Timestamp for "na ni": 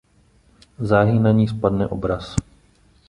1.23-1.45